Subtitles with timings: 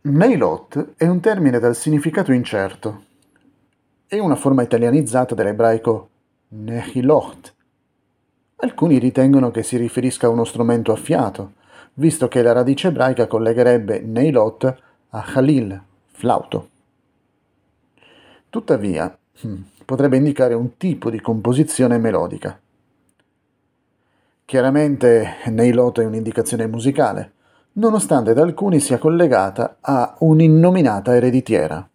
[0.00, 3.04] Neilot è un termine dal significato incerto.
[4.06, 6.08] È una forma italianizzata dell'ebraico
[6.50, 7.54] Nehilot.
[8.58, 11.54] Alcuni ritengono che si riferisca a uno strumento a fiato,
[11.94, 15.82] visto che la radice ebraica collegherebbe Neilot a Khalil,
[16.12, 16.68] flauto.
[18.48, 22.58] Tuttavia, hmm, potrebbe indicare un tipo di composizione melodica.
[24.44, 27.32] Chiaramente Neilot è un'indicazione musicale,
[27.78, 31.88] nonostante da alcuni sia collegata a un'innominata ereditiera.